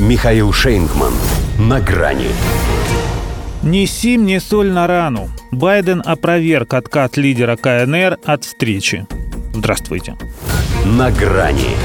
[0.00, 1.12] Михаил Шейнгман.
[1.58, 2.28] На грани.
[3.62, 5.28] Ни сим, ни соль на рану.
[5.50, 9.06] Байден опроверг откат лидера КНР от встречи.
[9.52, 10.16] Здравствуйте.
[10.86, 11.76] На грани.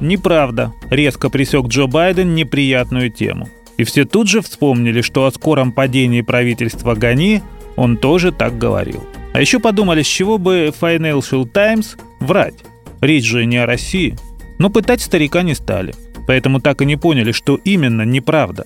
[0.00, 0.72] Неправда.
[0.90, 3.48] Резко присек Джо Байден неприятную тему.
[3.76, 7.42] И все тут же вспомнили, что о скором падении правительства Гани
[7.76, 9.04] он тоже так говорил.
[9.32, 12.64] А еще подумали, с чего бы Financial Times врать.
[13.00, 14.16] Речь же не о России.
[14.58, 15.94] Но пытать старика не стали.
[16.30, 18.64] Поэтому так и не поняли, что именно неправда.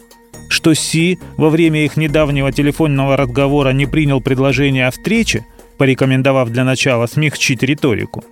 [0.51, 5.47] Что Си во время их недавнего телефонного разговора не принял предложение о встрече,
[5.79, 8.23] порекомендовав для начала смягчить риторику.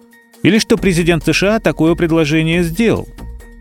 [0.43, 3.09] Или что президент США такое предложение сделал.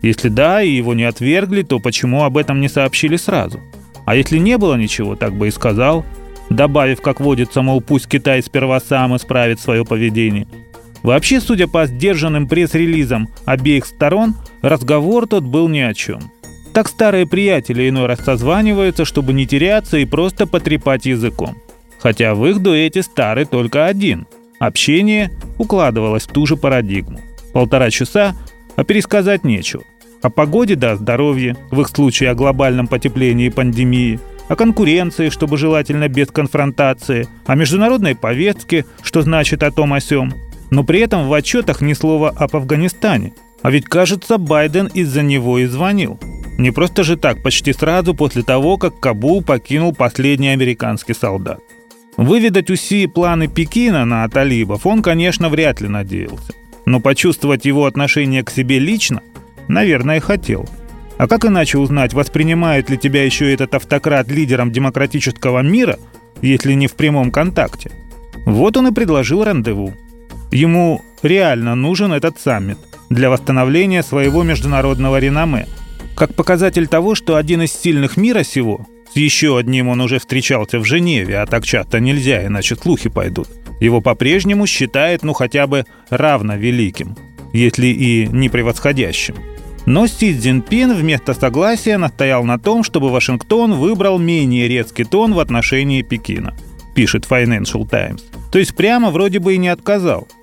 [0.02, 3.62] Если да, и его не отвергли, то почему об этом не сообщили сразу?
[4.06, 6.06] А если не было ничего, так бы и сказал,
[6.50, 10.48] добавив, как водится, мол, пусть Китай сперва сам исправит свое поведение–
[11.04, 16.32] Вообще, судя по сдержанным пресс-релизам обеих сторон, разговор тот был ни о чем.
[16.74, 21.58] Так старые приятели иной раз созваниваются, чтобы не теряться и просто потрепать языком.
[22.00, 24.26] Хотя в их дуэте старый только один.
[24.60, 27.20] Общение укладывалось в ту же парадигму.
[27.54, 28.36] Полтора часа,
[28.76, 29.84] а пересказать нечего.
[30.22, 35.30] О погоде да о здоровье, в их случае о глобальном потеплении и пандемии, о конкуренции,
[35.30, 40.34] чтобы желательно без конфронтации, о международной повестке, что значит о том о сём,
[40.72, 43.34] но при этом в отчетах ни слова об Афганистане.
[43.62, 46.20] А ведь, кажется, Байден из-за него и звонил.
[46.58, 51.60] Не просто же так, почти сразу после того, как Кабул покинул последний американский солдат.
[52.18, 56.54] Выведать у Си планы Пекина на талибов он, конечно, вряд ли надеялся.
[56.86, 59.22] Но почувствовать его отношение к себе лично,
[59.68, 60.68] наверное, хотел.
[61.18, 66.00] А как иначе узнать, воспринимает ли тебя еще этот автократ лидером демократического мира,
[66.42, 67.92] если не в прямом контакте?
[68.46, 69.94] Вот он и предложил рандеву.
[70.52, 72.78] Ему реально нужен этот саммит
[73.10, 75.68] для восстановления своего международного реноме.
[76.16, 80.80] Как показатель того, что один из сильных мира сего, с еще одним он уже встречался
[80.80, 83.48] в Женеве, а так часто нельзя, иначе слухи пойдут,
[83.80, 87.16] его по-прежнему считает ну хотя бы равно великим,
[87.54, 89.36] если и не превосходящим.
[89.86, 95.40] Но Си Цзиньпин вместо согласия настоял на том, чтобы Вашингтон выбрал менее резкий тон в
[95.40, 96.56] отношении Пекина,
[96.94, 98.22] пишет Financial Times.
[98.52, 100.28] То есть прямо вроде бы и не отказал–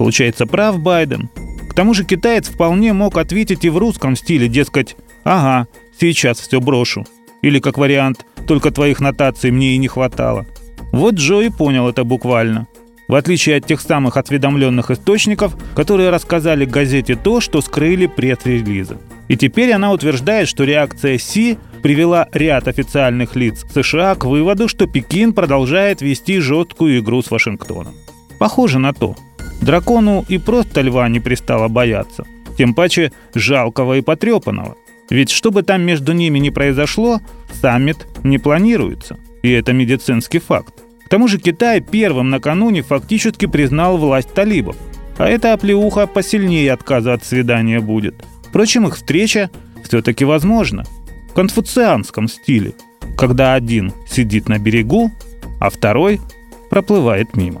[0.00, 1.28] Получается, прав Байден.
[1.68, 5.68] К тому же китаец вполне мог ответить и в русском стиле, дескать, «Ага,
[6.00, 7.04] сейчас все брошу».
[7.42, 10.46] Или как вариант «Только твоих нотаций мне и не хватало».
[10.90, 12.66] Вот Джо и понял это буквально.
[13.08, 18.96] В отличие от тех самых осведомленных источников, которые рассказали газете то, что скрыли пресс-релизы.
[19.28, 24.86] И теперь она утверждает, что реакция Си привела ряд официальных лиц США к выводу, что
[24.86, 27.92] Пекин продолжает вести жесткую игру с Вашингтоном.
[28.38, 29.14] Похоже на то.
[29.60, 32.24] Дракону и просто льва не пристало бояться,
[32.56, 34.76] тем паче жалкого и потрепанного.
[35.10, 37.20] Ведь что бы там между ними ни произошло,
[37.60, 40.74] саммит не планируется, и это медицинский факт.
[41.04, 44.76] К тому же Китай первым накануне фактически признал власть талибов,
[45.18, 48.14] а эта оплеуха посильнее отказа от свидания будет.
[48.48, 49.50] Впрочем, их встреча
[49.84, 50.84] все-таки возможна.
[51.30, 52.74] В конфуцианском стиле,
[53.16, 55.10] когда один сидит на берегу,
[55.60, 56.20] а второй
[56.70, 57.60] проплывает мимо.